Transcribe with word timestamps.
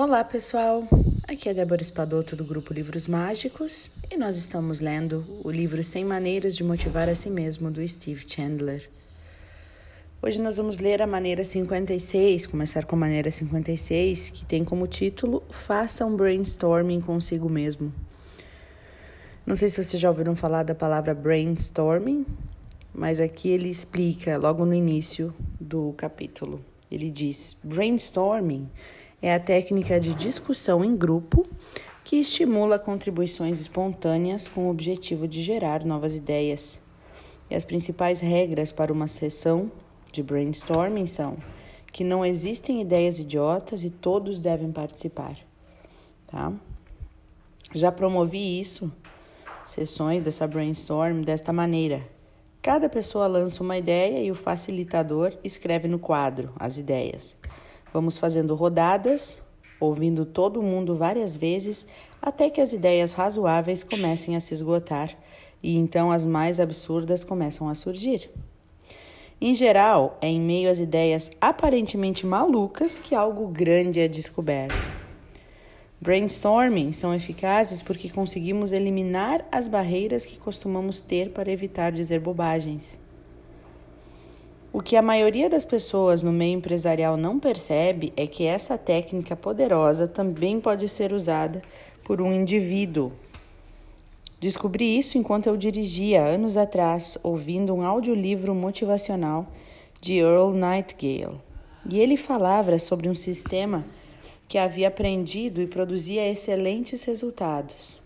Olá, 0.00 0.22
pessoal. 0.22 0.84
Aqui 1.26 1.48
é 1.48 1.52
Débora 1.52 1.82
Espadoto 1.82 2.36
do 2.36 2.44
grupo 2.44 2.72
Livros 2.72 3.08
Mágicos 3.08 3.90
e 4.08 4.16
nós 4.16 4.36
estamos 4.36 4.78
lendo 4.78 5.24
o 5.42 5.50
livro 5.50 5.82
100 5.82 6.04
Maneiras 6.04 6.54
de 6.54 6.62
Motivar 6.62 7.08
a 7.08 7.16
Si 7.16 7.28
Mesmo 7.28 7.68
do 7.68 7.86
Steve 7.88 8.24
Chandler. 8.24 8.88
Hoje 10.22 10.40
nós 10.40 10.56
vamos 10.56 10.78
ler 10.78 11.02
a 11.02 11.06
maneira 11.06 11.44
56, 11.44 12.46
começar 12.46 12.84
com 12.84 12.94
a 12.94 12.98
maneira 13.00 13.28
56, 13.28 14.30
que 14.30 14.44
tem 14.44 14.64
como 14.64 14.86
título 14.86 15.42
Faça 15.50 16.06
um 16.06 16.14
brainstorming 16.14 17.00
consigo 17.00 17.48
mesmo. 17.48 17.92
Não 19.44 19.56
sei 19.56 19.68
se 19.68 19.82
vocês 19.82 20.00
já 20.00 20.08
ouviram 20.08 20.36
falar 20.36 20.62
da 20.62 20.76
palavra 20.76 21.12
brainstorming, 21.12 22.24
mas 22.94 23.18
aqui 23.18 23.48
ele 23.48 23.68
explica 23.68 24.38
logo 24.38 24.64
no 24.64 24.74
início 24.74 25.34
do 25.60 25.92
capítulo. 25.94 26.64
Ele 26.88 27.10
diz: 27.10 27.56
brainstorming 27.64 28.68
é 29.20 29.34
a 29.34 29.40
técnica 29.40 29.98
de 29.98 30.14
discussão 30.14 30.84
em 30.84 30.96
grupo 30.96 31.46
que 32.04 32.16
estimula 32.16 32.78
contribuições 32.78 33.60
espontâneas 33.60 34.48
com 34.48 34.66
o 34.66 34.70
objetivo 34.70 35.26
de 35.26 35.42
gerar 35.42 35.84
novas 35.84 36.16
ideias. 36.16 36.80
E 37.50 37.54
as 37.54 37.64
principais 37.64 38.20
regras 38.20 38.70
para 38.70 38.92
uma 38.92 39.08
sessão 39.08 39.70
de 40.12 40.22
brainstorming 40.22 41.06
são 41.06 41.36
que 41.92 42.04
não 42.04 42.24
existem 42.24 42.80
ideias 42.80 43.18
idiotas 43.18 43.82
e 43.82 43.90
todos 43.90 44.40
devem 44.40 44.70
participar, 44.70 45.36
tá? 46.26 46.52
Já 47.74 47.90
promovi 47.90 48.60
isso, 48.60 48.92
sessões 49.64 50.22
dessa 50.22 50.46
brainstorm 50.46 51.22
desta 51.22 51.52
maneira. 51.52 52.02
Cada 52.62 52.88
pessoa 52.88 53.26
lança 53.26 53.62
uma 53.62 53.76
ideia 53.76 54.22
e 54.22 54.30
o 54.30 54.34
facilitador 54.34 55.36
escreve 55.42 55.88
no 55.88 55.98
quadro 55.98 56.52
as 56.58 56.78
ideias. 56.78 57.36
Vamos 57.92 58.18
fazendo 58.18 58.54
rodadas, 58.54 59.40
ouvindo 59.80 60.26
todo 60.26 60.62
mundo 60.62 60.96
várias 60.96 61.36
vezes, 61.36 61.86
até 62.20 62.50
que 62.50 62.60
as 62.60 62.72
ideias 62.72 63.12
razoáveis 63.12 63.82
comecem 63.84 64.36
a 64.36 64.40
se 64.40 64.54
esgotar 64.54 65.16
e 65.62 65.76
então 65.76 66.10
as 66.10 66.24
mais 66.24 66.60
absurdas 66.60 67.24
começam 67.24 67.68
a 67.68 67.74
surgir. 67.74 68.30
Em 69.40 69.54
geral, 69.54 70.18
é 70.20 70.28
em 70.28 70.40
meio 70.40 70.70
às 70.70 70.80
ideias 70.80 71.30
aparentemente 71.40 72.26
malucas 72.26 72.98
que 72.98 73.14
algo 73.14 73.46
grande 73.46 74.00
é 74.00 74.08
descoberto. 74.08 74.88
Brainstorming 76.00 76.92
são 76.92 77.14
eficazes 77.14 77.82
porque 77.82 78.08
conseguimos 78.08 78.72
eliminar 78.72 79.44
as 79.50 79.66
barreiras 79.66 80.24
que 80.24 80.38
costumamos 80.38 81.00
ter 81.00 81.30
para 81.30 81.50
evitar 81.50 81.90
dizer 81.90 82.20
bobagens. 82.20 82.98
O 84.70 84.82
que 84.82 84.96
a 84.96 85.02
maioria 85.02 85.48
das 85.48 85.64
pessoas 85.64 86.22
no 86.22 86.30
meio 86.30 86.58
empresarial 86.58 87.16
não 87.16 87.38
percebe 87.38 88.12
é 88.16 88.26
que 88.26 88.44
essa 88.44 88.76
técnica 88.76 89.34
poderosa 89.34 90.06
também 90.06 90.60
pode 90.60 90.86
ser 90.88 91.12
usada 91.12 91.62
por 92.04 92.20
um 92.20 92.32
indivíduo. 92.32 93.12
Descobri 94.38 94.98
isso 94.98 95.16
enquanto 95.16 95.46
eu 95.46 95.56
dirigia 95.56 96.22
anos 96.22 96.56
atrás, 96.56 97.16
ouvindo 97.22 97.74
um 97.74 97.82
audiolivro 97.82 98.54
motivacional 98.54 99.46
de 100.00 100.18
Earl 100.18 100.52
Nightingale. 100.52 101.40
E 101.88 101.98
ele 101.98 102.16
falava 102.16 102.78
sobre 102.78 103.08
um 103.08 103.14
sistema 103.14 103.84
que 104.46 104.58
havia 104.58 104.88
aprendido 104.88 105.62
e 105.62 105.66
produzia 105.66 106.30
excelentes 106.30 107.02
resultados. 107.04 107.98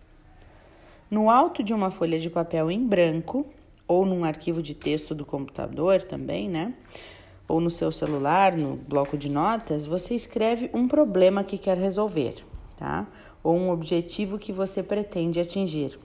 No 1.11 1.29
alto 1.29 1.63
de 1.63 1.75
uma 1.75 1.91
folha 1.91 2.19
de 2.19 2.31
papel 2.31 2.71
em 2.71 2.87
branco, 2.87 3.45
ou 3.93 4.07
num 4.07 4.25
arquivo 4.25 4.63
de 4.63 4.75
texto 4.75 5.15
do 5.15 5.27
computador 5.27 6.03
também, 6.03 6.49
né? 6.49 6.73
Ou 7.47 7.61
no 7.61 7.71
seu 7.71 7.93
celular, 7.93 8.57
no 8.57 8.77
bloco 8.77 9.19
de 9.19 9.29
notas, 9.29 9.85
você 9.85 10.15
escreve 10.15 10.71
um 10.73 10.89
problema 10.89 11.45
que 11.45 11.59
quer 11.59 11.77
resolver, 11.77 12.37
tá? 12.79 13.07
Ou 13.45 13.55
um 13.55 13.71
objetivo 13.71 14.39
que 14.39 14.51
você 14.51 14.83
pretende 14.83 15.39
atingir. 15.39 15.99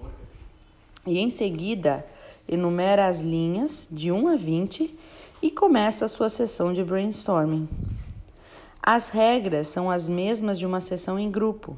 E 1.06 1.18
em 1.20 1.30
seguida, 1.30 2.06
enumera 2.46 3.08
as 3.08 3.22
linhas 3.22 3.88
de 3.90 4.12
1 4.12 4.28
a 4.28 4.36
20 4.36 4.94
e 5.42 5.50
começa 5.50 6.04
a 6.04 6.10
sua 6.10 6.28
sessão 6.28 6.74
de 6.74 6.84
brainstorming. 6.84 7.70
As 8.84 9.08
regras 9.08 9.70
são 9.70 9.90
as 9.90 10.10
mesmas 10.10 10.60
de 10.60 10.66
uma 10.66 10.82
sessão 10.82 11.18
em 11.18 11.32
grupo, 11.32 11.78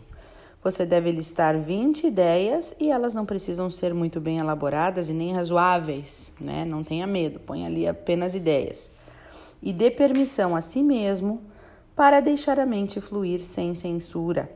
você 0.61 0.85
deve 0.85 1.11
listar 1.11 1.57
20 1.57 2.07
ideias 2.07 2.75
e 2.79 2.91
elas 2.91 3.13
não 3.13 3.25
precisam 3.25 3.69
ser 3.69 3.93
muito 3.93 4.19
bem 4.19 4.39
elaboradas 4.39 5.09
e 5.09 5.13
nem 5.13 5.31
razoáveis, 5.31 6.31
né? 6.39 6.65
Não 6.65 6.83
tenha 6.83 7.07
medo, 7.07 7.39
põe 7.39 7.65
ali 7.65 7.87
apenas 7.87 8.35
ideias. 8.35 8.91
E 9.63 9.71
dê 9.71 9.89
permissão 9.89 10.55
a 10.55 10.61
si 10.61 10.83
mesmo 10.83 11.41
para 11.95 12.19
deixar 12.19 12.59
a 12.59 12.65
mente 12.65 12.99
fluir 12.99 13.41
sem 13.41 13.73
censura. 13.73 14.51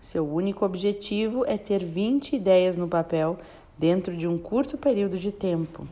Seu 0.00 0.26
único 0.26 0.64
objetivo 0.64 1.44
é 1.46 1.58
ter 1.58 1.84
20 1.84 2.36
ideias 2.36 2.76
no 2.76 2.88
papel 2.88 3.38
dentro 3.78 4.16
de 4.16 4.26
um 4.26 4.38
curto 4.38 4.78
período 4.78 5.18
de 5.18 5.30
tempo. 5.30 5.86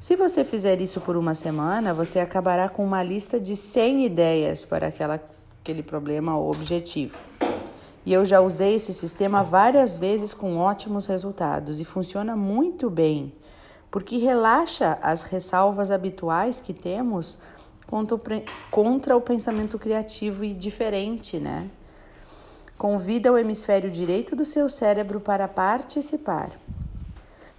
Se 0.00 0.16
você 0.16 0.46
fizer 0.46 0.80
isso 0.80 0.98
por 0.98 1.14
uma 1.14 1.34
semana, 1.34 1.92
você 1.92 2.18
acabará 2.20 2.70
com 2.70 2.82
uma 2.82 3.02
lista 3.02 3.38
de 3.38 3.54
100 3.54 4.06
ideias 4.06 4.64
para 4.64 4.86
aquela, 4.86 5.20
aquele 5.60 5.82
problema 5.82 6.38
ou 6.38 6.50
objetivo. 6.50 7.29
E 8.10 8.12
eu 8.12 8.24
já 8.24 8.40
usei 8.40 8.74
esse 8.74 8.92
sistema 8.92 9.40
várias 9.40 9.96
vezes 9.96 10.34
com 10.34 10.58
ótimos 10.58 11.06
resultados 11.06 11.78
e 11.78 11.84
funciona 11.84 12.34
muito 12.34 12.90
bem, 12.90 13.32
porque 13.88 14.16
relaxa 14.16 14.98
as 15.00 15.22
ressalvas 15.22 15.92
habituais 15.92 16.58
que 16.58 16.74
temos 16.74 17.38
contra 17.86 18.16
o, 18.16 18.20
contra 18.68 19.16
o 19.16 19.20
pensamento 19.20 19.78
criativo 19.78 20.42
e 20.44 20.52
diferente, 20.52 21.38
né? 21.38 21.70
Convida 22.76 23.32
o 23.32 23.38
hemisfério 23.38 23.88
direito 23.88 24.34
do 24.34 24.44
seu 24.44 24.68
cérebro 24.68 25.20
para 25.20 25.46
participar. 25.46 26.50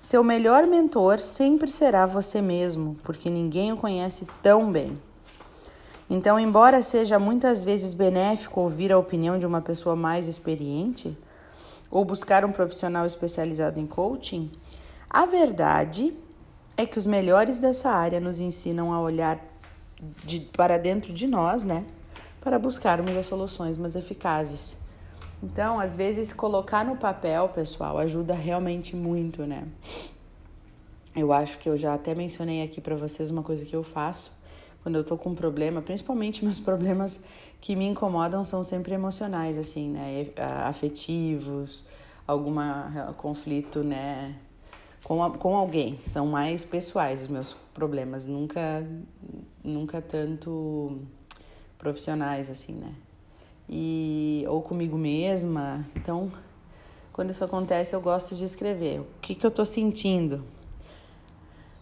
Seu 0.02 0.22
melhor 0.22 0.68
mentor 0.68 1.20
sempre 1.20 1.72
será 1.72 2.06
você 2.06 2.42
mesmo, 2.42 2.98
porque 3.06 3.30
ninguém 3.30 3.72
o 3.72 3.78
conhece 3.78 4.28
tão 4.44 4.70
bem. 4.70 5.00
Então, 6.14 6.38
embora 6.38 6.82
seja 6.82 7.18
muitas 7.18 7.64
vezes 7.64 7.94
benéfico 7.94 8.60
ouvir 8.60 8.92
a 8.92 8.98
opinião 8.98 9.40
de 9.40 9.46
uma 9.46 9.62
pessoa 9.62 9.96
mais 9.96 10.28
experiente 10.28 11.18
ou 11.90 12.04
buscar 12.04 12.44
um 12.44 12.52
profissional 12.52 13.06
especializado 13.06 13.80
em 13.80 13.88
coaching, 13.88 14.52
a 15.10 15.26
verdade 15.26 16.14
é 16.76 16.86
que 16.86 17.00
os 17.00 17.06
melhores 17.06 17.58
dessa 17.58 17.92
área 17.92 18.20
nos 18.20 18.42
ensinam 18.42 18.92
a 18.92 19.00
olhar 19.00 19.40
de, 20.26 20.42
para 20.42 20.78
dentro 20.78 21.14
de 21.14 21.26
nós, 21.28 21.64
né? 21.64 21.86
Para 22.42 22.60
buscarmos 22.60 23.16
as 23.16 23.28
soluções 23.28 23.78
mais 23.78 23.96
eficazes. 23.96 24.76
Então, 25.42 25.80
às 25.80 25.96
vezes, 25.96 26.34
colocar 26.34 26.84
no 26.84 26.98
papel, 26.98 27.48
pessoal, 27.48 27.98
ajuda 27.98 28.34
realmente 28.34 28.98
muito, 28.98 29.44
né? 29.44 29.64
Eu 31.16 31.32
acho 31.32 31.58
que 31.58 31.70
eu 31.70 31.78
já 31.78 31.94
até 31.94 32.14
mencionei 32.14 32.62
aqui 32.64 32.82
para 32.82 32.98
vocês 32.98 33.30
uma 33.30 33.44
coisa 33.44 33.64
que 33.64 33.74
eu 33.74 33.82
faço 33.82 34.41
quando 34.84 34.96
eu 34.96 35.04
tô 35.04 35.18
com 35.18 35.30
um 35.30 35.36
problema, 35.36 35.82
principalmente 35.82 36.44
meus 36.44 36.60
problemas 36.62 37.22
que 37.60 37.76
me 37.76 37.86
incomodam 37.86 38.44
são 38.44 38.64
sempre 38.64 38.94
emocionais, 38.94 39.58
assim, 39.58 39.90
né? 39.90 40.28
Afetivos, 40.66 41.86
algum 42.28 42.56
conflito, 43.18 43.84
né? 43.84 44.36
Com, 45.04 45.30
com 45.32 45.56
alguém. 45.56 46.00
São 46.06 46.28
mais 46.28 46.66
pessoais 46.66 47.24
os 47.24 47.28
meus 47.28 47.54
problemas, 47.74 48.26
nunca, 48.26 48.86
nunca 49.64 50.02
tanto 50.02 51.00
profissionais, 51.78 52.50
assim, 52.50 52.74
né? 52.74 52.94
E, 53.70 54.44
ou 54.48 54.62
comigo 54.62 54.98
mesma. 54.98 55.86
Então, 55.96 56.32
quando 57.14 57.30
isso 57.30 57.44
acontece, 57.44 57.96
eu 57.96 58.02
gosto 58.02 58.36
de 58.36 58.44
escrever. 58.44 59.02
O 59.02 59.08
que, 59.22 59.36
que 59.36 59.46
eu 59.46 59.52
tô 59.52 59.64
sentindo? 59.64 60.44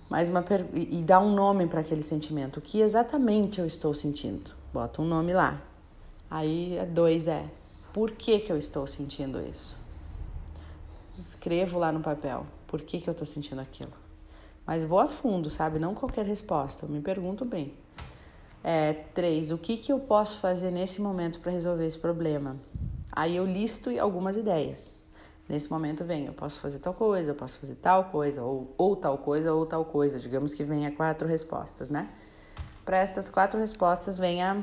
Mais 0.10 0.28
uma 0.28 0.42
per... 0.42 0.66
e 0.74 1.02
dá 1.04 1.20
um 1.20 1.34
nome 1.34 1.68
para 1.68 1.82
aquele 1.82 2.04
sentimento. 2.04 2.58
O 2.58 2.62
que 2.62 2.82
exatamente 2.82 3.60
eu 3.60 3.66
estou 3.66 3.94
sentindo? 3.94 4.52
Bota 4.74 5.02
um 5.02 5.06
nome 5.06 5.34
lá. 5.34 5.62
Aí 6.30 6.80
dois 6.92 7.28
é 7.28 7.46
por 7.94 8.12
que, 8.12 8.40
que 8.40 8.52
eu 8.52 8.58
estou 8.58 8.86
sentindo 8.86 9.42
isso? 9.42 9.78
Escrevo 11.22 11.80
lá 11.80 11.92
no 11.92 12.02
papel 12.02 12.46
por 12.68 12.82
que, 12.82 13.00
que 13.00 13.10
eu 13.10 13.12
estou 13.12 13.26
sentindo 13.26 13.60
aquilo. 13.60 13.92
Mas 14.66 14.84
vou 14.84 15.00
a 15.00 15.08
fundo, 15.08 15.50
sabe? 15.50 15.80
Não 15.80 15.96
qualquer 15.96 16.26
resposta. 16.26 16.86
Eu 16.86 16.90
me 16.90 17.02
pergunto 17.02 17.44
bem. 17.44 17.74
É, 18.64 18.94
três, 18.94 19.52
o 19.52 19.58
que, 19.58 19.78
que 19.78 19.92
eu 19.92 20.00
posso 20.00 20.38
fazer 20.40 20.70
nesse 20.70 21.02
momento 21.02 21.40
para 21.40 21.52
resolver 21.52 21.88
esse 21.88 21.98
problema? 21.98 22.58
Aí 23.12 23.36
eu 23.36 23.46
listo 23.46 23.90
algumas 24.00 24.38
ideias. 24.38 24.94
Nesse 25.50 25.72
momento 25.72 26.06
vem, 26.06 26.28
eu 26.28 26.34
posso 26.34 26.60
fazer 26.60 26.78
tal 26.78 26.94
coisa, 26.94 27.32
eu 27.32 27.36
posso 27.36 27.58
fazer 27.58 27.74
tal 27.74 28.06
coisa, 28.06 28.44
ou, 28.44 28.72
ou 28.78 28.96
tal 28.96 29.18
coisa, 29.18 29.52
ou 29.52 29.66
tal 29.66 29.84
coisa. 29.84 30.20
Digamos 30.20 30.54
que 30.54 30.64
venha 30.64 30.92
quatro 30.92 31.28
respostas, 31.28 31.90
né? 31.90 32.08
Para 32.86 32.98
estas 32.98 33.32
quatro 33.32 33.60
respostas 33.60 34.20
vem 34.20 34.44
a 34.44 34.62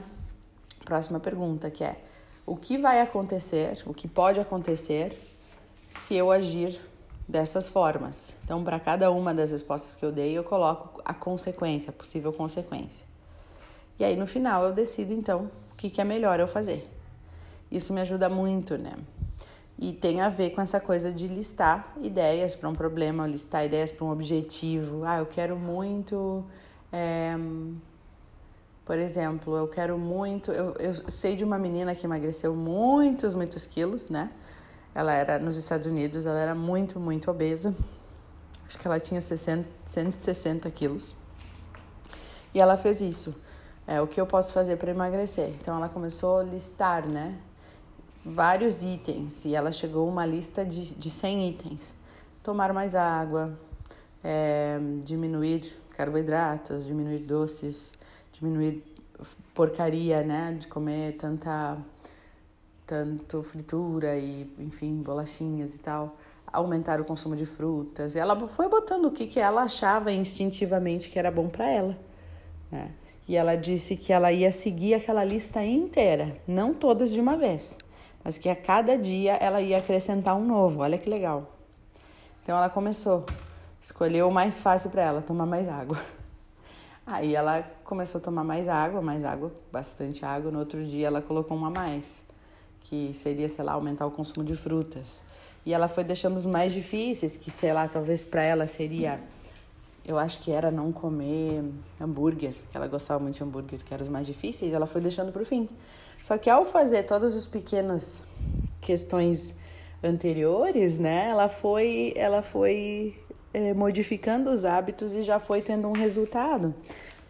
próxima 0.85 1.19
pergunta, 1.19 1.69
que 1.73 1.83
é: 1.83 2.01
o 2.47 2.55
que 2.55 2.79
vai 2.79 3.01
acontecer, 3.01 3.83
o 3.85 3.93
que 3.93 4.07
pode 4.07 4.39
acontecer 4.39 5.13
se 5.91 6.15
eu 6.15 6.31
agir 6.31 6.81
dessas 7.29 7.69
formas? 7.69 8.33
Então, 8.45 8.63
para 8.63 8.79
cada 8.79 9.11
uma 9.11 9.35
das 9.35 9.51
respostas 9.51 9.97
que 9.97 10.05
eu 10.05 10.13
dei, 10.13 10.39
eu 10.39 10.45
coloco 10.45 11.03
a 11.05 11.13
consequência, 11.13 11.91
a 11.91 11.93
possível 11.93 12.33
consequência. 12.33 13.05
E 13.99 14.05
aí 14.05 14.15
no 14.15 14.27
final 14.27 14.65
eu 14.65 14.73
decido 14.73 15.13
então 15.13 15.51
o 15.73 15.75
que, 15.75 15.91
que 15.91 16.01
é 16.01 16.05
melhor 16.05 16.39
eu 16.39 16.47
fazer. 16.47 16.89
Isso 17.73 17.93
me 17.93 18.01
ajuda 18.01 18.29
muito, 18.29 18.79
né? 18.79 18.93
E 19.79 19.93
tem 19.93 20.23
a 20.23 20.29
ver 20.29 20.51
com 20.51 20.61
essa 20.61 20.81
coisa 20.81 21.13
de 21.13 21.29
listar 21.29 21.93
ideias 22.01 22.57
para 22.57 22.69
um 22.69 22.73
problema, 22.73 23.27
listar 23.27 23.65
ideias 23.65 23.93
para 23.93 24.07
um 24.07 24.11
objetivo. 24.11 25.05
Ah, 25.05 25.19
eu 25.19 25.27
quero 25.27 25.57
muito. 25.57 26.45
É, 26.91 27.37
por 28.87 28.99
exemplo, 28.99 29.55
eu 29.57 29.69
quero 29.69 29.99
muito. 29.99 30.51
Eu, 30.51 30.75
eu 30.77 31.11
sei 31.11 31.37
de 31.37 31.45
uma 31.45 31.59
menina 31.59 31.95
que 31.95 32.07
emagreceu 32.07 32.55
muitos, 32.55 33.35
muitos 33.35 33.67
quilos, 33.67 34.09
né? 34.09 34.31
Ela 34.95 35.13
era 35.13 35.39
nos 35.39 35.57
Estados 35.57 35.87
Unidos, 35.87 36.25
ela 36.25 36.39
era 36.39 36.55
muito, 36.55 36.99
muito 36.99 37.31
obesa. 37.31 37.75
Acho 38.67 38.79
que 38.79 38.87
ela 38.87 38.99
tinha 38.99 39.21
60, 39.21 39.69
160 39.85 40.71
quilos. 40.71 41.15
E 42.55 42.61
ela 42.61 42.79
fez 42.79 43.03
isso. 43.03 43.35
É, 43.87 44.01
o 44.01 44.07
que 44.07 44.19
eu 44.19 44.27
posso 44.27 44.55
fazer 44.55 44.77
para 44.77 44.91
emagrecer? 44.91 45.51
Então 45.61 45.77
ela 45.77 45.89
começou 45.89 46.39
a 46.39 46.43
listar, 46.43 47.07
né? 47.07 47.37
Vários 48.27 48.83
itens 48.83 49.45
e 49.45 49.55
ela 49.55 49.71
chegou 49.71 50.09
uma 50.09 50.27
lista 50.27 50.65
de, 50.65 50.95
de 50.95 51.09
100 51.09 51.49
itens. 51.49 51.95
Tomar 52.43 52.73
mais 52.73 52.95
água, 52.95 53.57
é, 54.23 54.79
diminuir 55.05 55.77
carboidratos, 55.91 56.85
diminuir 56.85 57.21
doces, 57.21 57.93
diminuir 58.33 58.83
porcaria, 59.55 60.23
né, 60.23 60.57
de 60.59 60.67
comer 60.67 61.17
tanta 61.17 61.79
tanto 62.87 63.43
fritura 63.43 64.17
e, 64.17 64.49
enfim, 64.61 65.03
bolachinhas 65.03 65.75
e 65.75 65.81
tal, 65.81 66.17
aumentar 66.47 67.01
o 67.01 67.05
consumo 67.05 67.35
de 67.35 67.45
frutas. 67.45 68.15
Ela 68.15 68.47
foi 68.47 68.69
botando 68.69 69.07
o 69.07 69.11
que, 69.11 69.27
que 69.27 69.41
ela 69.41 69.63
achava 69.63 70.13
instintivamente 70.13 71.11
que 71.11 71.19
era 71.19 71.29
bom 71.29 71.49
para 71.49 71.69
ela, 71.69 71.99
né? 72.71 72.93
E 73.27 73.35
ela 73.35 73.57
disse 73.57 73.97
que 73.97 74.13
ela 74.13 74.31
ia 74.31 74.53
seguir 74.53 74.95
aquela 74.95 75.25
lista 75.25 75.65
inteira, 75.65 76.37
não 76.47 76.73
todas 76.73 77.11
de 77.13 77.21
uma 77.21 77.37
vez 77.37 77.77
mas 78.27 78.37
que 78.39 78.49
a 78.49 78.57
cada 78.57 78.99
dia 78.99 79.35
ela 79.35 79.61
ia 79.61 79.77
acrescentar 79.77 80.35
um 80.35 80.45
novo. 80.45 80.81
Olha 80.81 80.99
que 80.99 81.09
legal. 81.09 81.49
Então 82.43 82.57
ela 82.57 82.69
começou, 82.69 83.25
escolheu 83.81 84.27
o 84.27 84.33
mais 84.33 84.59
fácil 84.59 84.91
para 84.91 85.03
ela, 85.03 85.23
tomar 85.23 85.47
mais 85.47 85.69
água. 85.69 85.97
Aí 87.07 87.37
ela 87.37 87.63
começou 87.85 88.21
a 88.21 88.25
tomar 88.25 88.43
mais 88.43 88.67
água, 88.67 89.01
mais 89.01 89.25
água, 89.25 89.53
bastante 89.71 90.25
água. 90.25 90.51
No 90.51 90.59
outro 90.59 90.85
dia 90.85 91.07
ela 91.07 91.23
colocou 91.23 91.57
uma 91.57 91.69
a 91.69 91.71
mais, 91.71 92.25
que 92.81 93.13
seria, 93.15 93.49
sei 93.49 93.65
lá, 93.65 93.75
aumentar 93.75 94.05
o 94.07 94.11
consumo 94.11 94.45
de 94.45 94.57
frutas. 94.57 95.23
E 95.65 95.73
ela 95.73 95.87
foi 95.87 96.03
deixando 96.03 96.37
os 96.37 96.47
mais 96.47 96.73
difíceis, 96.73 97.37
que 97.37 97.49
sei 97.49 97.73
lá, 97.73 97.87
talvez 97.87 98.25
para 98.25 98.43
ela 98.43 98.67
seria 98.67 99.21
eu 100.05 100.19
acho 100.19 100.41
que 100.41 100.53
era 100.53 100.71
não 100.71 100.93
comer 100.93 101.65
hambúrguer, 102.01 102.55
que 102.71 102.77
ela 102.77 102.87
gostava 102.87 103.21
muito 103.21 103.37
de 103.37 103.43
hambúrguer, 103.43 103.81
que 103.85 103.93
eram 103.93 104.03
os 104.03 104.09
mais 104.09 104.27
difíceis, 104.27 104.73
ela 104.73 104.87
foi 104.87 105.01
deixando 105.01 105.33
para 105.33 105.43
o 105.43 105.45
fim. 105.45 105.69
Só 106.27 106.37
que 106.37 106.51
ao 106.51 106.65
fazer 106.65 107.05
todas 107.05 107.37
as 107.37 107.47
pequenas 107.47 108.21
questões 108.81 109.55
anteriores, 110.03 110.99
né, 110.99 111.29
ela 111.31 111.49
foi, 111.49 112.13
ela 112.17 112.43
foi 112.43 113.15
é, 113.55 113.73
modificando 113.73 114.51
os 114.51 114.65
hábitos 114.65 115.15
e 115.15 115.23
já 115.23 115.39
foi 115.39 115.63
tendo 115.63 115.87
um 115.87 115.93
resultado 115.93 116.75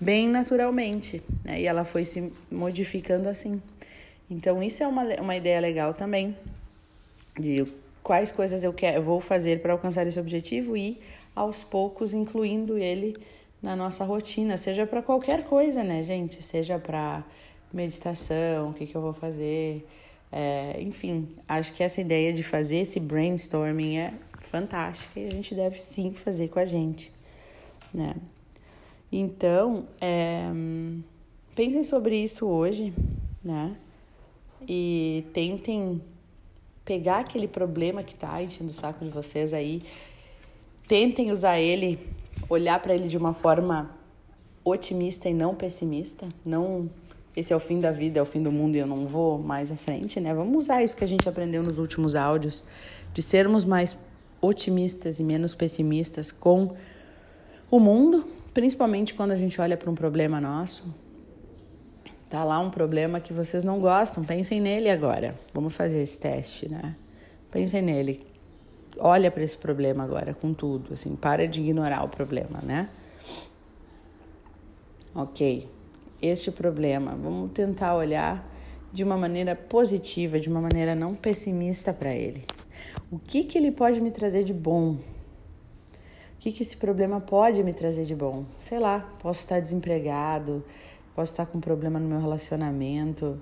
bem 0.01 0.31
naturalmente, 0.31 1.23
né, 1.45 1.61
e 1.61 1.67
ela 1.67 1.85
foi 1.85 2.07
se 2.07 2.33
modificando 2.51 3.29
assim. 3.29 3.61
Então 4.31 4.63
isso 4.63 4.83
é 4.83 4.87
uma, 4.87 5.05
uma 5.21 5.37
ideia 5.37 5.61
legal 5.61 5.93
também 5.93 6.35
de 7.39 7.67
quais 8.03 8.33
coisas 8.33 8.65
eu 8.65 8.73
quero, 8.73 9.03
vou 9.03 9.21
fazer 9.21 9.61
para 9.61 9.75
alcançar 9.75 10.07
esse 10.07 10.19
objetivo 10.19 10.75
e 10.75 10.99
aos 11.35 11.63
poucos 11.63 12.15
incluindo 12.15 12.79
ele 12.79 13.15
na 13.63 13.77
nossa 13.77 14.07
rotina, 14.07 14.57
seja 14.57 14.87
para 14.87 15.03
qualquer 15.03 15.45
coisa, 15.45 15.85
né, 15.85 16.03
gente? 16.03 16.43
Seja 16.43 16.79
para 16.79 17.23
meditação, 17.73 18.71
o 18.71 18.75
que, 18.75 18.87
que 18.87 18.95
eu 18.95 19.01
vou 19.01 19.13
fazer. 19.13 19.87
É, 20.31 20.77
enfim, 20.81 21.29
acho 21.49 21.73
que 21.73 21.83
essa 21.83 22.01
ideia 22.01 22.33
de 22.33 22.43
fazer 22.43 22.79
esse 22.79 22.99
brainstorming 22.99 23.97
é 23.99 24.15
fantástica 24.41 25.21
e 25.21 25.27
a 25.27 25.31
gente 25.31 25.55
deve 25.55 25.79
sim 25.79 26.13
fazer 26.13 26.49
com 26.49 26.59
a 26.59 26.65
gente, 26.65 27.13
né? 27.93 28.15
Então, 29.11 29.87
é, 30.01 30.43
pensem 31.55 31.85
sobre 31.85 32.17
isso 32.17 32.47
hoje, 32.47 32.93
né? 33.43 33.77
E 34.69 35.25
tentem 35.33 36.01
pegar 36.85 37.19
aquele 37.19 37.49
problema 37.49 38.03
que 38.03 38.15
tá 38.15 38.43
enchendo 38.43 38.71
o 38.71 38.75
saco 38.75 39.05
de 39.05 39.11
vocês 39.11 39.53
aí, 39.53 39.83
tentem 40.87 41.31
usar 41.31 41.59
ele, 41.59 41.99
olhar 42.49 42.81
para 42.81 42.95
ele 42.95 43.09
de 43.09 43.17
uma 43.17 43.33
forma 43.33 43.91
otimista 44.65 45.29
e 45.29 45.35
não 45.35 45.55
pessimista, 45.55 46.29
não 46.45 46.91
esse 47.37 47.53
é 47.53 47.57
o 47.57 47.61
fim 47.61 47.79
da 47.79 47.93
vida, 47.93 48.19
é 48.19 48.23
o 48.23 48.25
fim 48.25 48.43
do 48.43 48.51
mundo 48.51 48.77
e 48.77 48.79
eu 48.79 48.87
não 48.87 49.07
vou 49.07 49.39
mais 49.39 49.71
à 49.71 49.77
frente, 49.77 50.19
né? 50.19 50.33
Vamos 50.33 50.65
usar 50.65 50.83
isso 50.83 50.97
que 50.97 51.05
a 51.05 51.07
gente 51.07 51.29
aprendeu 51.29 51.63
nos 51.63 51.77
últimos 51.77 52.15
áudios, 52.15 52.65
de 53.13 53.21
sermos 53.21 53.63
mais 53.63 53.97
otimistas 54.41 55.21
e 55.21 55.23
menos 55.23 55.55
pessimistas 55.55 56.33
com 56.33 56.75
o 57.71 57.79
mundo, 57.79 58.27
principalmente 58.55 59.13
quando 59.13 59.33
a 59.33 59.37
gente 59.37 59.61
olha 59.61 59.77
para 59.77 59.91
um 59.91 59.95
problema 59.95 60.41
nosso. 60.41 60.83
Tá 62.31 62.43
lá 62.43 62.59
um 62.59 62.71
problema 62.71 63.21
que 63.21 63.35
vocês 63.35 63.63
não 63.63 63.81
gostam, 63.81 64.25
pensem 64.25 64.59
nele 64.59 64.89
agora. 64.89 65.39
Vamos 65.53 65.75
fazer 65.77 66.01
esse 66.01 66.19
teste, 66.19 66.71
né? 66.71 66.97
Pensem 67.51 67.83
nele. 67.83 68.27
Olha 68.99 69.31
para 69.31 69.45
esse 69.45 69.59
problema 69.59 70.03
agora 70.03 70.33
com 70.33 70.55
tudo, 70.55 70.95
assim, 70.95 71.15
para 71.15 71.47
de 71.47 71.61
ignorar 71.61 72.03
o 72.03 72.09
problema, 72.09 72.61
né? 72.63 72.89
OK 75.15 75.76
este 76.21 76.51
problema. 76.51 77.13
Vamos 77.13 77.53
tentar 77.53 77.95
olhar 77.95 78.47
de 78.93 79.05
uma 79.05 79.17
maneira 79.17 79.55
positiva, 79.55 80.41
de 80.41 80.49
uma 80.49 80.61
maneira 80.61 80.95
não 80.95 81.15
pessimista 81.15 81.93
para 81.93 82.15
ele. 82.15 82.45
O 83.11 83.19
que, 83.19 83.45
que 83.45 83.59
ele 83.59 83.71
pode 83.71 84.01
me 84.01 84.11
trazer 84.11 84.45
de 84.45 84.55
bom? 84.55 84.93
O 84.93 84.99
que, 86.39 86.53
que 86.53 86.63
esse 86.63 86.77
problema 86.77 87.21
pode 87.21 87.63
me 87.63 87.73
trazer 87.73 88.05
de 88.05 88.15
bom? 88.15 88.45
Sei 88.59 88.79
lá, 88.79 89.01
posso 89.21 89.41
estar 89.41 89.61
desempregado, 89.61 90.65
posso 91.15 91.33
estar 91.33 91.47
com 91.47 91.59
um 91.59 91.61
problema 91.61 91.99
no 91.99 92.09
meu 92.09 92.21
relacionamento, 92.21 93.41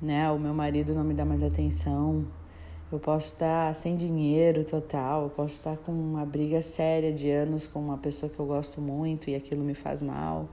né? 0.00 0.30
O 0.30 0.38
meu 0.38 0.54
marido 0.54 0.94
não 0.94 1.04
me 1.04 1.14
dá 1.14 1.24
mais 1.24 1.42
atenção, 1.42 2.24
eu 2.90 2.98
posso 2.98 3.28
estar 3.28 3.74
sem 3.74 3.96
dinheiro 3.96 4.64
total, 4.64 5.24
eu 5.24 5.30
posso 5.30 5.54
estar 5.54 5.76
com 5.76 5.92
uma 5.92 6.24
briga 6.24 6.62
séria 6.62 7.12
de 7.12 7.30
anos 7.30 7.66
com 7.66 7.80
uma 7.80 7.98
pessoa 7.98 8.30
que 8.30 8.38
eu 8.38 8.46
gosto 8.46 8.80
muito 8.80 9.28
e 9.28 9.34
aquilo 9.34 9.62
me 9.64 9.74
faz 9.74 10.00
mal 10.02 10.48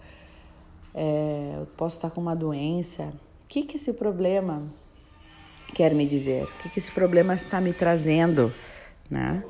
é, 0.94 1.56
eu 1.60 1.66
posso 1.78 1.96
estar 1.96 2.12
com 2.12 2.22
uma 2.22 2.36
doença. 2.36 3.04
O 3.04 3.48
que, 3.48 3.64
que 3.64 3.78
esse 3.78 3.94
problema 3.94 4.64
quer 5.74 5.94
me 5.94 6.06
dizer? 6.06 6.44
O 6.44 6.58
que, 6.62 6.70
que 6.70 6.80
esse 6.80 6.92
problema 6.92 7.34
está 7.34 7.60
me 7.60 7.74
trazendo? 7.74 8.54
Né? 9.10 9.44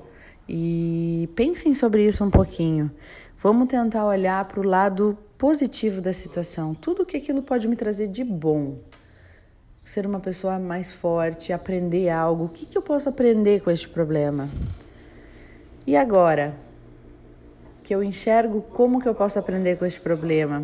E 0.47 1.29
pensem 1.35 1.73
sobre 1.73 2.05
isso 2.05 2.23
um 2.23 2.29
pouquinho. 2.29 2.91
Vamos 3.39 3.67
tentar 3.67 4.05
olhar 4.05 4.45
para 4.45 4.59
o 4.59 4.63
lado 4.63 5.17
positivo 5.37 6.01
da 6.01 6.13
situação. 6.13 6.73
Tudo 6.73 7.05
que 7.05 7.17
aquilo 7.17 7.41
pode 7.41 7.67
me 7.67 7.75
trazer 7.75 8.07
de 8.07 8.23
bom. 8.23 8.77
Ser 9.83 10.05
uma 10.05 10.21
pessoa 10.21 10.57
mais 10.57 10.93
forte, 10.93 11.51
aprender 11.51 12.09
algo. 12.09 12.45
O 12.45 12.49
que, 12.49 12.65
que 12.65 12.77
eu 12.77 12.81
posso 12.81 13.09
aprender 13.09 13.61
com 13.61 13.69
este 13.69 13.89
problema? 13.89 14.47
E 15.85 15.97
agora? 15.97 16.55
Que 17.83 17.93
eu 17.93 18.01
enxergo 18.01 18.61
como 18.61 19.01
que 19.01 19.09
eu 19.09 19.13
posso 19.13 19.37
aprender 19.37 19.77
com 19.77 19.85
este 19.85 19.99
problema? 19.99 20.63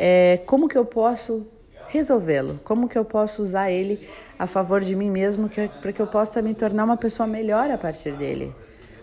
É, 0.00 0.40
como 0.46 0.68
que 0.68 0.78
eu 0.78 0.84
posso 0.84 1.44
resolvê-lo? 1.88 2.60
Como 2.62 2.88
que 2.88 2.96
eu 2.96 3.04
posso 3.04 3.42
usar 3.42 3.68
ele 3.68 4.08
a 4.38 4.46
favor 4.46 4.80
de 4.80 4.94
mim 4.94 5.10
mesmo 5.10 5.50
para 5.82 5.92
que 5.92 6.00
eu 6.00 6.06
possa 6.06 6.40
me 6.40 6.54
tornar 6.54 6.84
uma 6.84 6.96
pessoa 6.96 7.26
melhor 7.26 7.68
a 7.68 7.76
partir 7.76 8.12
dele? 8.12 8.54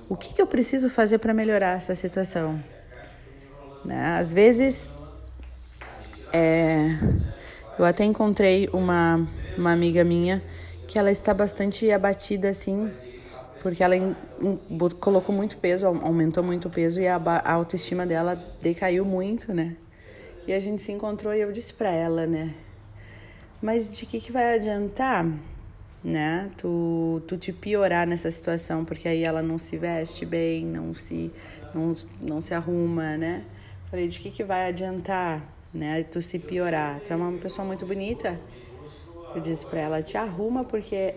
O 0.07 0.15
que, 0.15 0.33
que 0.33 0.41
eu 0.41 0.47
preciso 0.47 0.89
fazer 0.89 1.17
para 1.17 1.33
melhorar 1.33 1.75
essa 1.75 1.93
situação? 1.95 2.63
Né? 3.83 4.17
Às 4.17 4.31
vezes, 4.31 4.89
é, 6.31 6.97
eu 7.77 7.83
até 7.83 8.05
encontrei 8.05 8.69
uma, 8.71 9.27
uma 9.57 9.73
amiga 9.73 10.01
minha 10.05 10.41
que 10.87 10.97
ela 10.97 11.11
está 11.11 11.33
bastante 11.33 11.91
abatida 11.91 12.47
assim, 12.47 12.89
porque 13.61 13.83
ela 13.83 13.97
in, 13.97 14.15
in, 14.41 14.57
colocou 15.01 15.35
muito 15.35 15.57
peso, 15.57 15.87
aumentou 15.87 16.41
muito 16.41 16.69
peso 16.69 17.01
e 17.01 17.07
a, 17.07 17.17
a 17.17 17.51
autoestima 17.51 18.05
dela 18.05 18.41
decaiu 18.61 19.03
muito, 19.03 19.53
né? 19.53 19.75
E 20.47 20.53
a 20.53 20.59
gente 20.59 20.81
se 20.81 20.91
encontrou 20.91 21.33
e 21.33 21.41
eu 21.41 21.51
disse 21.51 21.73
para 21.73 21.89
ela, 21.89 22.27
né? 22.27 22.53
Mas 23.61 23.97
de 23.97 24.05
que, 24.05 24.19
que 24.19 24.31
vai 24.31 24.55
adiantar, 24.55 25.25
né? 26.03 26.51
Tu, 26.55 27.21
tu 27.27 27.35
te 27.37 27.51
piorar 27.51 28.05
nessa 28.05 28.29
situação, 28.29 28.85
porque 28.85 29.07
aí 29.07 29.23
ela 29.23 29.41
não 29.41 29.57
se 29.57 29.75
veste 29.75 30.23
bem, 30.23 30.63
não 30.63 30.93
se, 30.93 31.31
não, 31.73 31.95
não 32.21 32.41
se 32.41 32.53
arruma, 32.53 33.17
né? 33.17 33.43
Falei, 33.89 34.07
de 34.07 34.19
que, 34.19 34.29
que 34.29 34.43
vai 34.43 34.69
adiantar, 34.69 35.41
né? 35.73 36.03
Tu 36.03 36.21
se 36.21 36.37
piorar. 36.37 36.99
Tu 36.99 37.11
é 37.11 37.15
uma 37.15 37.31
pessoa 37.39 37.65
muito 37.65 37.85
bonita. 37.85 38.39
Eu 39.33 39.41
disse 39.41 39.65
pra 39.65 39.79
ela, 39.79 40.03
te 40.03 40.15
arruma 40.15 40.63
porque 40.63 41.15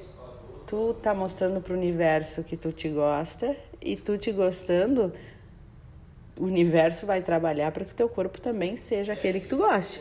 tu 0.67 0.95
tá 1.03 1.15
mostrando 1.15 1.61
pro 1.61 1.75
universo 1.75 2.43
que 2.43 2.57
tu 2.57 2.73
te 2.73 2.89
gosta 2.89 3.55
e 3.81 3.95
tu 3.95 4.19
te 4.19 4.33
gostando, 4.33 5.13
o 6.39 6.45
universo 6.45 7.07
vai 7.07 7.21
trabalhar 7.23 7.73
para 7.73 7.85
que 7.85 7.93
o 7.93 7.97
teu 7.97 8.09
corpo 8.09 8.41
também 8.41 8.77
seja 8.77 9.13
aquele 9.13 9.41
que 9.41 9.49
tu 9.49 9.57
goste. 9.57 10.01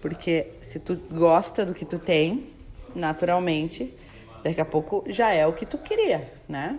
Porque 0.00 0.52
se 0.60 0.78
tu 0.78 0.96
gosta 1.10 1.64
do 1.64 1.72
que 1.72 1.84
tu 1.84 1.98
tem, 1.98 2.46
naturalmente, 2.94 3.94
daqui 4.42 4.60
a 4.60 4.64
pouco 4.64 5.02
já 5.06 5.32
é 5.32 5.46
o 5.46 5.52
que 5.52 5.64
tu 5.64 5.78
queria, 5.78 6.30
né? 6.48 6.78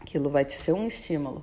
Aquilo 0.00 0.30
vai 0.30 0.44
te 0.44 0.54
ser 0.54 0.72
um 0.72 0.86
estímulo. 0.86 1.42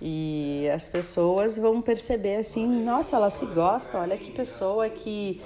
E 0.00 0.68
as 0.74 0.88
pessoas 0.88 1.56
vão 1.56 1.82
perceber 1.82 2.36
assim, 2.36 2.66
nossa, 2.66 3.16
ela 3.16 3.30
se 3.30 3.44
gosta, 3.46 3.98
olha 3.98 4.16
que 4.16 4.30
pessoa 4.30 4.88
que, 4.88 5.42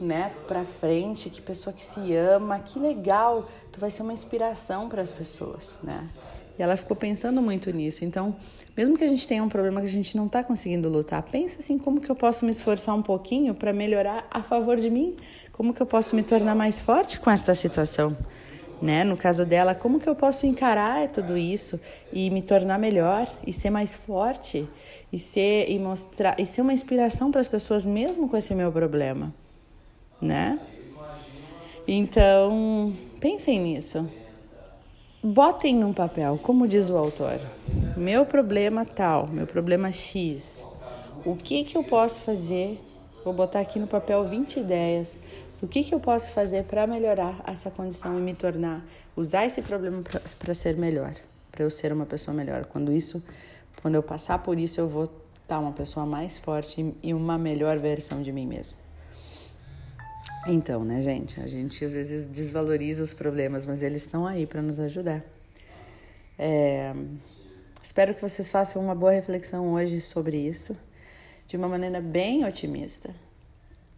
né, 0.00 0.32
pra 0.48 0.64
frente, 0.64 1.30
que 1.30 1.40
pessoa 1.40 1.72
que 1.72 1.84
se 1.84 2.14
ama, 2.14 2.58
que 2.58 2.78
legal. 2.78 3.48
Tu 3.70 3.78
vai 3.78 3.90
ser 3.90 4.02
uma 4.02 4.12
inspiração 4.12 4.88
para 4.88 5.02
as 5.02 5.12
pessoas, 5.12 5.78
né? 5.82 6.08
Ela 6.62 6.76
ficou 6.76 6.96
pensando 6.96 7.42
muito 7.42 7.70
nisso. 7.70 8.04
Então, 8.04 8.36
mesmo 8.76 8.96
que 8.96 9.04
a 9.04 9.08
gente 9.08 9.26
tenha 9.26 9.42
um 9.42 9.48
problema 9.48 9.80
que 9.80 9.86
a 9.86 9.90
gente 9.90 10.16
não 10.16 10.26
está 10.26 10.42
conseguindo 10.42 10.88
lutar, 10.88 11.22
pensa 11.22 11.58
assim, 11.58 11.76
como 11.76 12.00
que 12.00 12.10
eu 12.10 12.14
posso 12.14 12.44
me 12.44 12.50
esforçar 12.50 12.94
um 12.94 13.02
pouquinho 13.02 13.54
para 13.54 13.72
melhorar 13.72 14.26
a 14.30 14.42
favor 14.42 14.76
de 14.76 14.88
mim? 14.88 15.16
Como 15.52 15.74
que 15.74 15.80
eu 15.80 15.86
posso 15.86 16.16
me 16.16 16.22
tornar 16.22 16.54
mais 16.54 16.80
forte 16.80 17.20
com 17.20 17.30
esta 17.30 17.54
situação? 17.54 18.16
Né? 18.80 19.04
No 19.04 19.16
caso 19.16 19.44
dela, 19.44 19.74
como 19.74 20.00
que 20.00 20.08
eu 20.08 20.14
posso 20.14 20.46
encarar 20.46 21.06
tudo 21.08 21.36
isso 21.36 21.80
e 22.12 22.30
me 22.30 22.42
tornar 22.42 22.78
melhor 22.78 23.28
e 23.46 23.52
ser 23.52 23.70
mais 23.70 23.94
forte 23.94 24.68
e 25.12 25.18
ser 25.18 25.70
e 25.70 25.78
mostrar 25.78 26.34
e 26.38 26.46
ser 26.46 26.62
uma 26.62 26.72
inspiração 26.72 27.30
para 27.30 27.40
as 27.40 27.46
pessoas 27.46 27.84
mesmo 27.84 28.28
com 28.28 28.36
esse 28.36 28.54
meu 28.54 28.72
problema, 28.72 29.32
né? 30.20 30.58
Então, 31.86 32.92
pensem 33.20 33.60
nisso. 33.60 34.08
Botem 35.24 35.76
num 35.76 35.92
papel, 35.92 36.36
como 36.42 36.66
diz 36.66 36.90
o 36.90 36.96
autor. 36.96 37.38
Meu 37.96 38.26
problema 38.26 38.84
tal, 38.84 39.28
meu 39.28 39.46
problema 39.46 39.92
X. 39.92 40.66
O 41.24 41.36
que 41.36 41.62
que 41.62 41.78
eu 41.78 41.84
posso 41.84 42.22
fazer? 42.22 42.80
Vou 43.24 43.32
botar 43.32 43.60
aqui 43.60 43.78
no 43.78 43.86
papel 43.86 44.28
20 44.28 44.58
ideias. 44.58 45.16
O 45.62 45.68
que 45.68 45.84
que 45.84 45.94
eu 45.94 46.00
posso 46.00 46.32
fazer 46.32 46.64
para 46.64 46.88
melhorar 46.88 47.40
essa 47.46 47.70
condição 47.70 48.18
e 48.18 48.20
me 48.20 48.34
tornar, 48.34 48.84
usar 49.16 49.46
esse 49.46 49.62
problema 49.62 50.02
para 50.40 50.54
ser 50.54 50.76
melhor, 50.76 51.14
para 51.52 51.62
eu 51.62 51.70
ser 51.70 51.92
uma 51.92 52.04
pessoa 52.04 52.36
melhor. 52.36 52.64
Quando 52.64 52.92
isso, 52.92 53.22
quando 53.80 53.94
eu 53.94 54.02
passar 54.02 54.40
por 54.40 54.58
isso, 54.58 54.80
eu 54.80 54.88
vou 54.88 55.08
estar 55.40 55.60
uma 55.60 55.70
pessoa 55.70 56.04
mais 56.04 56.36
forte 56.36 56.92
e 57.00 57.14
uma 57.14 57.38
melhor 57.38 57.78
versão 57.78 58.22
de 58.22 58.32
mim 58.32 58.48
mesma. 58.48 58.76
Então, 60.46 60.84
né, 60.84 61.00
gente? 61.00 61.40
A 61.40 61.46
gente 61.46 61.84
às 61.84 61.92
vezes 61.92 62.26
desvaloriza 62.26 63.02
os 63.02 63.14
problemas, 63.14 63.64
mas 63.64 63.82
eles 63.82 64.02
estão 64.02 64.26
aí 64.26 64.46
para 64.46 64.60
nos 64.60 64.80
ajudar. 64.80 65.24
É, 66.36 66.92
espero 67.80 68.14
que 68.14 68.20
vocês 68.20 68.50
façam 68.50 68.82
uma 68.82 68.94
boa 68.94 69.12
reflexão 69.12 69.72
hoje 69.72 70.00
sobre 70.00 70.36
isso, 70.36 70.76
de 71.46 71.56
uma 71.56 71.68
maneira 71.68 72.00
bem 72.00 72.44
otimista. 72.44 73.14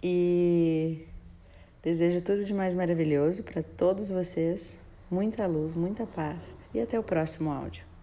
E 0.03 1.07
desejo 1.83 2.21
tudo 2.21 2.45
de 2.45 2.53
mais 2.53 2.75
maravilhoso 2.75 3.43
para 3.43 3.63
todos 3.63 4.11
vocês, 4.11 4.79
muita 5.11 5.47
luz, 5.47 5.75
muita 5.75 6.05
paz 6.05 6.55
e 6.75 6.81
até 6.81 6.99
o 6.99 7.03
próximo 7.03 7.51
áudio. 7.51 7.94